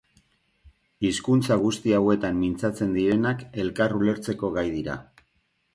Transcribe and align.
Hizkuntza 1.09 1.57
guzti 1.65 1.95
hauetan 1.99 2.41
mintzatzen 2.45 2.97
direnak 2.99 3.45
elkar 3.65 3.97
ulertzeko 4.01 4.53
gai 4.59 4.69
dira. 4.81 4.99